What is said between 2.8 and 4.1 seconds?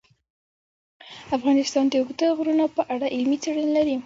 اړه علمي څېړنې لري.